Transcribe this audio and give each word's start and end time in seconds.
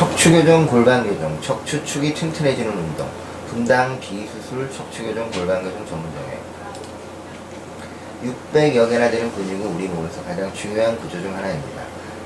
척추 0.00 0.32
교정, 0.32 0.66
골반 0.66 1.06
교정, 1.06 1.38
척추축이 1.42 2.14
튼튼해지는 2.14 2.72
운동, 2.72 3.06
분당 3.50 4.00
비수술 4.00 4.66
척추 4.74 5.04
교정, 5.04 5.30
골반 5.30 5.62
교정 5.62 5.86
전문정에 5.86 6.38
600여 8.24 8.88
개나 8.88 9.10
되는 9.10 9.30
근육은 9.30 9.76
우리 9.76 9.88
몸에서 9.88 10.24
가장 10.24 10.50
중요한 10.54 10.98
구조 10.98 11.20
중 11.20 11.36
하나입니다. 11.36 11.82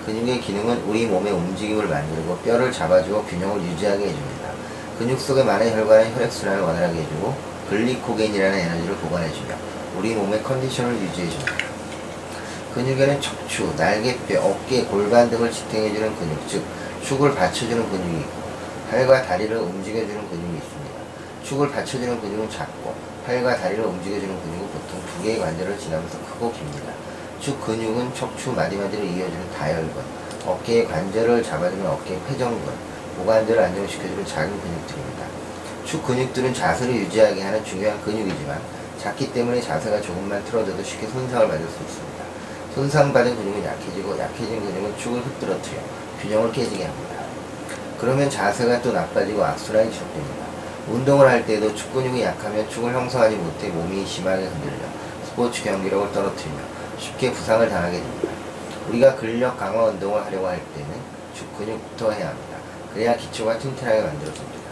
근육의 0.06 0.40
기능은 0.40 0.84
우리 0.86 1.06
몸의 1.06 1.32
움직임을 1.32 1.88
만들고 1.88 2.36
뼈를 2.44 2.70
잡아주고 2.70 3.24
균형을 3.24 3.60
유지하게 3.60 4.04
해줍니다. 4.04 4.50
근육 4.96 5.18
속에 5.18 5.42
많은 5.42 5.76
혈관은 5.76 6.14
혈액순환을 6.14 6.62
원활하게 6.62 7.00
해주고 7.00 7.34
글리코겐이라는 7.70 8.56
에너지를 8.56 8.94
보관해주며 8.98 9.52
우리 9.98 10.14
몸의 10.14 10.44
컨디션을 10.44 10.94
유지해줍니다. 10.94 11.52
근육에는 12.72 13.20
척추, 13.20 13.72
날개뼈, 13.76 14.40
어깨, 14.44 14.84
골반 14.84 15.28
등을 15.28 15.50
지탱해주는 15.50 16.14
근육, 16.14 16.48
즉 16.48 16.62
축을 17.04 17.34
받쳐주는 17.34 17.90
근육이 17.90 18.20
있고 18.20 18.42
팔과 18.90 19.22
다리를 19.24 19.54
움직여주는 19.56 20.30
근육이 20.30 20.56
있습니다. 20.56 20.94
축을 21.44 21.70
받쳐주는 21.70 22.20
근육은 22.20 22.48
작고 22.48 22.94
팔과 23.26 23.58
다리를 23.58 23.84
움직여주는 23.84 24.42
근육은 24.42 24.68
보통 24.68 25.02
두 25.06 25.22
개의 25.22 25.38
관절을 25.38 25.78
지나면서 25.78 26.18
크고 26.20 26.50
깁니다. 26.52 26.92
축 27.40 27.60
근육은 27.60 28.14
척추 28.14 28.52
마디마디를 28.52 29.04
이어주는 29.04 29.50
다혈근, 29.52 30.02
어깨의 30.46 30.88
관절을 30.88 31.42
잡아주는 31.42 31.86
어깨 31.86 32.14
회전근, 32.14 32.72
고관절을 33.18 33.62
안정시켜주는 33.62 34.24
작은 34.24 34.48
근육들입니다. 34.48 35.26
축 35.84 36.06
근육들은 36.06 36.54
자세를 36.54 36.94
유지하게 36.94 37.42
하는 37.42 37.62
중요한 37.64 38.00
근육이지만 38.00 38.58
작기 38.98 39.30
때문에 39.30 39.60
자세가 39.60 40.00
조금만 40.00 40.42
틀어져도 40.46 40.82
쉽게 40.82 41.06
손상을 41.06 41.48
받을 41.48 41.66
수 41.66 41.82
있습니다. 41.82 42.24
손상받은 42.74 43.36
근육은 43.36 43.64
약해지고 43.64 44.18
약해진 44.18 44.60
근육은 44.60 44.98
축을 44.98 45.20
흩뜨러뜨려 45.20 45.80
균형을 46.20 46.52
깨지게 46.52 46.84
합니다. 46.84 47.24
그러면 48.00 48.28
자세가 48.28 48.82
또 48.82 48.92
나빠지고 48.92 49.44
악순환이 49.44 49.92
지속됩니다. 49.92 50.44
운동을 50.88 51.28
할 51.28 51.46
때도 51.46 51.72
축 51.76 51.92
근육이 51.92 52.22
약하면 52.22 52.68
축을 52.68 52.92
형성하지 52.92 53.36
못해 53.36 53.68
몸이 53.68 54.04
심하게 54.04 54.46
흔들려 54.46 54.88
스포츠 55.24 55.62
경기력을 55.62 56.12
떨어뜨리며 56.12 56.58
쉽게 56.98 57.30
부상을 57.30 57.68
당하게 57.68 57.98
됩니다. 57.98 58.28
우리가 58.88 59.14
근력 59.14 59.56
강화 59.56 59.84
운동을 59.84 60.24
하려고 60.24 60.48
할 60.48 60.60
때는 60.74 60.90
축 61.32 61.56
근육부터 61.56 62.10
해야 62.10 62.30
합니다. 62.30 62.58
그래야 62.92 63.16
기초가 63.16 63.56
튼튼하게 63.58 64.02
만들어집니다. 64.02 64.63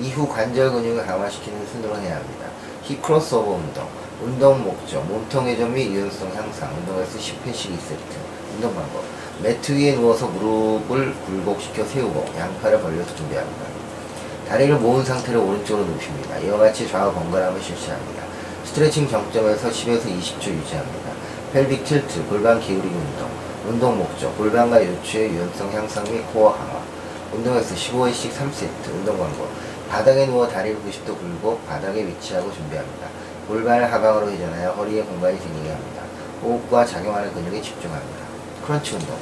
이후 0.00 0.28
관절 0.28 0.70
근육을 0.72 1.06
강화시키는 1.06 1.66
순으로 1.66 1.96
해야 1.98 2.16
합니다. 2.16 2.46
hip 2.84 3.00
crossover 3.02 3.50
운동, 3.52 3.86
운동 4.22 4.64
목적, 4.64 5.04
몸통 5.06 5.46
회전 5.46 5.72
및 5.72 5.90
유연성 5.90 6.32
향상, 6.34 6.74
운동 6.78 6.98
횟수 6.98 7.18
10회씩 7.18 7.76
2세트, 7.76 8.54
운동 8.54 8.74
방법, 8.74 9.02
매트 9.42 9.72
위에 9.72 9.94
누워서 9.94 10.26
무릎을 10.28 11.14
굴곡시켜 11.26 11.84
세우고 11.84 12.26
양팔을 12.36 12.80
벌려서 12.80 13.14
준비합니다. 13.14 13.64
다리를 14.48 14.76
모은 14.76 15.04
상태로 15.04 15.44
오른쪽으로 15.44 15.86
눕힙니다. 15.86 16.38
이와 16.38 16.58
같이 16.58 16.88
좌우 16.88 17.12
번갈아가며 17.12 17.60
실시합니다. 17.60 18.22
스트레칭 18.64 19.08
정점에서 19.08 19.70
10에서 19.70 20.04
20초 20.04 20.48
유지합니다. 20.48 21.10
pelvic 21.52 21.84
tilt, 21.84 22.26
골반 22.28 22.60
기울이기 22.60 22.94
운동, 22.94 23.30
운동 23.66 23.98
목적, 23.98 24.36
골반과 24.36 24.84
요추의 24.84 25.30
유연성 25.30 25.72
향상 25.72 26.04
및 26.04 26.22
코어 26.32 26.52
강화, 26.52 26.80
운동 27.32 27.53
횟수 27.53 27.74
15회씩 27.74 28.30
3세트, 28.32 28.90
운동 28.90 29.18
방법, 29.18 29.48
바닥에 29.92 30.24
누워 30.24 30.48
다리를 30.48 30.80
90도 30.80 31.18
굴고 31.18 31.58
바닥에 31.68 32.06
위치하고 32.06 32.50
준비합니다. 32.50 33.08
골반을 33.46 33.92
하방으로 33.92 34.30
회전하여 34.30 34.70
허리에 34.70 35.02
공간이 35.02 35.36
생기게 35.36 35.70
합니다. 35.70 36.02
호흡과 36.42 36.86
작용하는 36.86 37.30
근육에 37.34 37.60
집중합니다. 37.60 38.24
크런치 38.64 38.94
운동. 38.94 39.18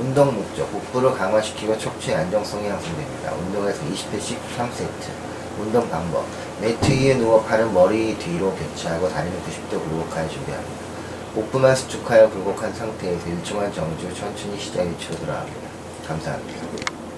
운동 0.00 0.34
목적, 0.34 0.72
복부를 0.72 1.12
강화시키고 1.12 1.76
척추의 1.76 2.16
안정성이 2.16 2.68
향상됩니다. 2.68 3.34
운동에서 3.34 3.82
20회씩 3.82 4.38
3세트. 4.56 5.10
운동 5.60 5.86
방법. 5.90 6.24
매트 6.62 6.90
위에 6.90 7.16
누워 7.16 7.42
팔은 7.42 7.74
머리 7.74 8.16
뒤로 8.16 8.50
교차하고 8.54 9.10
다리는 9.10 9.36
90도 9.42 9.72
굴곡하여 9.72 10.26
준비합니다. 10.26 10.82
복부만 11.34 11.76
수축하여 11.76 12.30
굴곡한 12.30 12.72
상태에서 12.72 13.26
1초만 13.26 13.74
정지 13.74 14.06
후 14.06 14.14
천천히 14.14 14.58
시작 14.58 14.86
위치로 14.86 15.16
돌아갑니다. 15.16 15.68
감사합니다. 16.08 16.81